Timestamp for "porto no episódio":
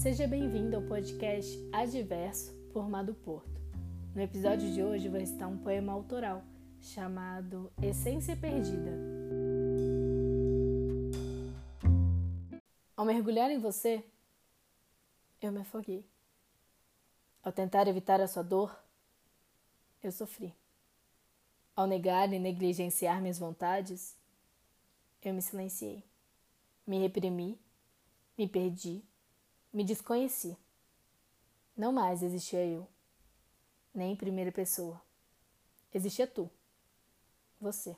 3.12-4.72